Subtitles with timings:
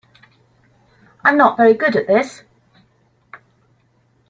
[1.23, 2.41] I'm not very good at this.